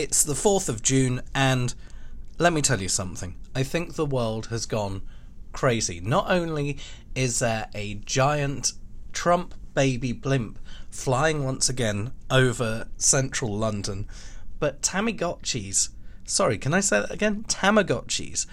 [0.00, 1.74] It's the 4th of June, and
[2.38, 3.34] let me tell you something.
[3.52, 5.02] I think the world has gone
[5.52, 5.98] crazy.
[5.98, 6.78] Not only
[7.16, 8.74] is there a giant
[9.12, 14.06] Trump baby blimp flying once again over central London,
[14.60, 15.88] but Tamagotchis,
[16.24, 17.42] sorry, can I say that again?
[17.48, 18.46] Tamagotchis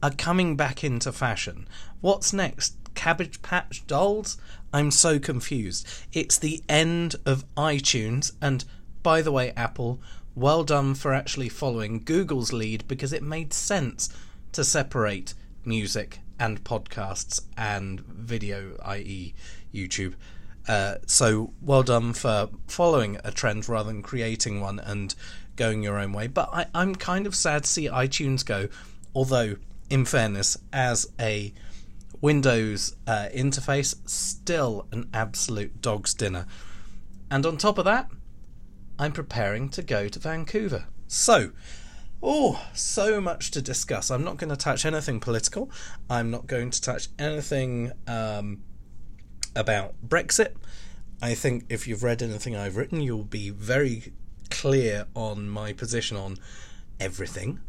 [0.00, 1.66] are coming back into fashion.
[2.02, 2.76] What's next?
[2.94, 4.38] Cabbage Patch Dolls?
[4.72, 5.88] I'm so confused.
[6.12, 8.64] It's the end of iTunes, and
[9.02, 10.00] by the way, Apple,
[10.34, 14.08] well done for actually following Google's lead because it made sense
[14.52, 15.34] to separate
[15.64, 19.34] music and podcasts and video, i.e.,
[19.72, 20.14] YouTube.
[20.66, 25.14] Uh, so well done for following a trend rather than creating one and
[25.56, 26.26] going your own way.
[26.26, 28.68] But I, I'm kind of sad to see iTunes go,
[29.14, 29.56] although,
[29.90, 31.52] in fairness, as a
[32.20, 36.46] Windows uh, interface, still an absolute dog's dinner.
[37.30, 38.10] And on top of that,
[38.98, 40.86] I'm preparing to go to Vancouver.
[41.06, 41.50] So,
[42.22, 44.10] oh, so much to discuss.
[44.10, 45.70] I'm not going to touch anything political.
[46.08, 48.62] I'm not going to touch anything um,
[49.56, 50.54] about Brexit.
[51.20, 54.12] I think if you've read anything I've written, you'll be very
[54.50, 56.36] clear on my position on
[57.00, 57.60] everything.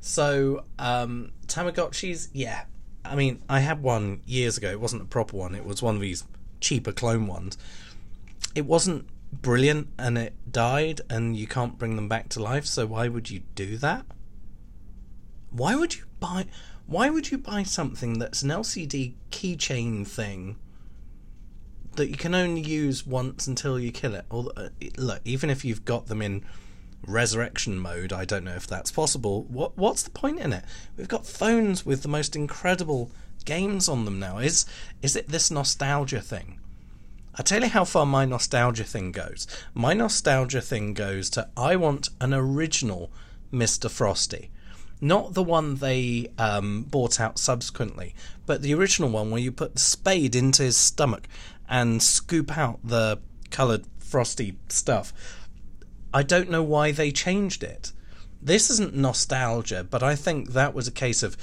[0.00, 2.64] So, um, Tamagotchis, yeah.
[3.04, 4.70] I mean, I had one years ago.
[4.70, 6.24] It wasn't a proper one, it was one of these
[6.60, 7.58] cheaper clone ones.
[8.54, 12.86] It wasn't brilliant and it died and you can't bring them back to life, so
[12.86, 14.04] why would you do that?
[15.50, 16.46] Why would you buy
[16.86, 20.56] why would you buy something that's an LCD keychain thing
[21.96, 24.24] that you can only use once until you kill it?
[24.30, 26.44] Or uh, look, even if you've got them in
[27.06, 29.44] resurrection mode, I don't know if that's possible.
[29.44, 30.64] What what's the point in it?
[30.96, 33.10] We've got phones with the most incredible
[33.44, 34.38] games on them now.
[34.38, 34.66] Is
[35.02, 36.58] is it this nostalgia thing?
[37.34, 39.46] I tell you how far my nostalgia thing goes.
[39.72, 43.10] My nostalgia thing goes to I want an original
[43.50, 43.90] Mr.
[43.90, 44.50] Frosty.
[45.00, 49.74] Not the one they um, bought out subsequently, but the original one where you put
[49.74, 51.26] the spade into his stomach
[51.68, 53.18] and scoop out the
[53.50, 55.14] coloured frosty stuff.
[56.12, 57.92] I don't know why they changed it.
[58.42, 61.38] This isn't nostalgia, but I think that was a case of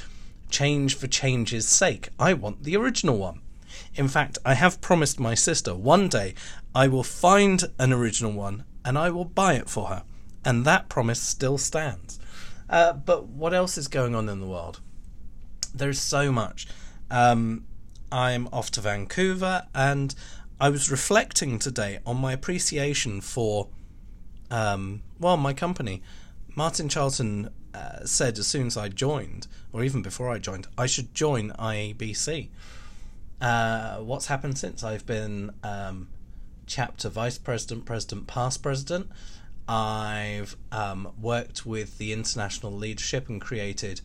[0.52, 2.09] change for change's sake.
[2.19, 3.41] I want the original one.
[3.95, 6.34] In fact, I have promised my sister one day
[6.73, 10.03] I will find an original one and I will buy it for her.
[10.45, 12.19] And that promise still stands.
[12.69, 14.79] Uh, but what else is going on in the world?
[15.73, 16.67] There's so much.
[17.12, 17.66] Um,
[18.12, 20.16] I'm off to Vancouver and
[20.59, 23.69] I was reflecting today on my appreciation for,
[24.51, 26.01] um, well, my company.
[26.56, 30.85] Martin Charlton uh, said as soon as I joined, or even before I joined, I
[30.85, 32.50] should join IABC.
[33.42, 36.10] Uh, what's happened since I've been um,
[36.66, 39.10] chapter vice president, president, past president.
[39.68, 44.02] I've um, worked with the international leadership and created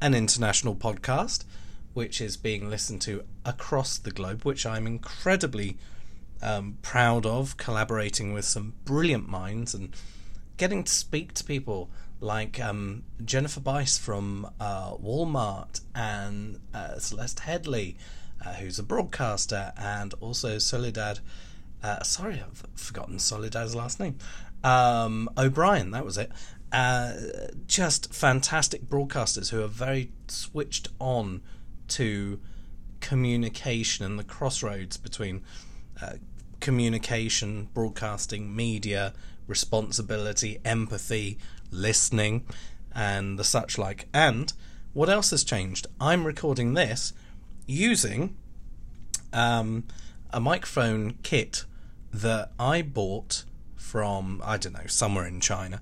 [0.00, 1.44] an international podcast,
[1.94, 5.76] which is being listened to across the globe, which I'm incredibly
[6.42, 9.94] um, proud of, collaborating with some brilliant minds and
[10.56, 11.88] getting to speak to people
[12.20, 17.96] like um, Jennifer Bice from uh, Walmart and uh, Celeste Headlee
[18.44, 21.20] uh, who's a broadcaster, and also Soledad.
[21.82, 24.16] Uh, sorry, I've forgotten Soledad's last name.
[24.62, 26.30] Um, O'Brien, that was it.
[26.72, 27.12] Uh,
[27.66, 31.42] just fantastic broadcasters who are very switched on
[31.88, 32.40] to
[33.00, 35.42] communication and the crossroads between
[36.00, 36.14] uh,
[36.60, 39.12] communication, broadcasting, media,
[39.46, 41.36] responsibility, empathy,
[41.70, 42.46] listening,
[42.94, 44.08] and the such like.
[44.14, 44.52] And
[44.92, 45.86] what else has changed?
[46.00, 47.12] I'm recording this
[47.66, 48.36] using
[49.32, 49.84] um,
[50.30, 51.64] a microphone kit
[52.12, 53.44] that I bought
[53.76, 55.80] from, I don't know, somewhere in China.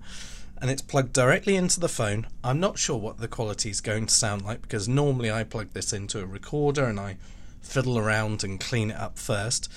[0.61, 2.27] And it's plugged directly into the phone.
[2.45, 5.73] I'm not sure what the quality is going to sound like because normally I plug
[5.73, 7.17] this into a recorder and I
[7.63, 9.71] fiddle around and clean it up first.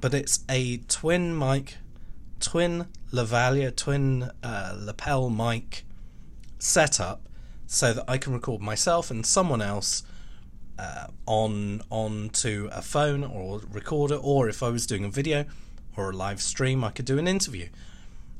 [0.00, 1.76] But it's a twin mic,
[2.38, 5.84] twin lavalier, twin uh, lapel mic
[6.58, 7.28] setup
[7.66, 10.02] so that I can record myself and someone else
[10.80, 15.44] uh, on onto a phone or recorder, or if I was doing a video
[15.96, 17.68] or a live stream, I could do an interview.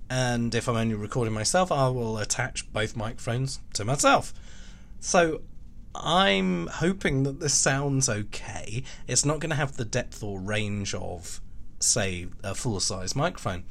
[0.09, 4.33] And if I'm only recording myself, I will attach both microphones to myself.
[5.01, 5.43] So
[5.95, 8.85] I'm hoping that this sounds okay.
[9.07, 11.41] It's not going to have the depth or range of,
[11.79, 13.65] say, a full size microphone.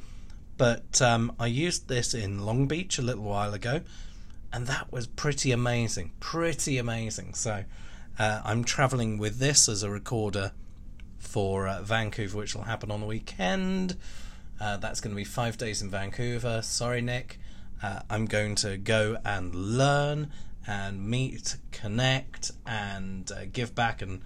[0.57, 3.81] But um, I used this in Long Beach a little while ago,
[4.53, 6.11] and that was pretty amazing.
[6.19, 7.33] Pretty amazing.
[7.33, 7.63] So
[8.19, 10.51] uh, I'm travelling with this as a recorder
[11.17, 13.95] for uh, Vancouver, which will happen on the weekend.
[14.59, 16.61] Uh, that's going to be five days in Vancouver.
[16.61, 17.39] Sorry, Nick.
[17.81, 20.31] Uh, I'm going to go and learn
[20.67, 24.21] and meet, connect, and uh, give back, and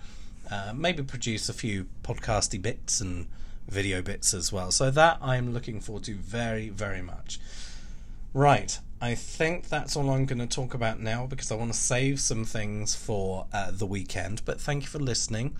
[0.49, 3.27] uh, maybe produce a few podcasty bits and
[3.67, 4.71] video bits as well.
[4.71, 7.39] So that I'm looking forward to very, very much.
[8.33, 11.77] Right, I think that's all I'm going to talk about now because I want to
[11.77, 14.41] save some things for uh, the weekend.
[14.43, 15.55] But thank you for listening.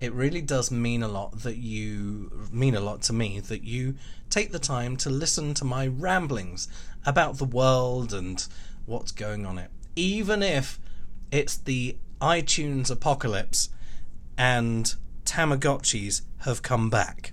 [0.00, 3.96] It really does mean a lot that you mean a lot to me that you
[4.30, 6.66] take the time to listen to my ramblings
[7.04, 8.46] about the world and
[8.86, 9.70] what's going on it.
[9.94, 10.78] Even if
[11.30, 13.68] it's the iTunes apocalypse
[14.38, 14.94] and
[15.26, 17.32] Tamagotchis have come back.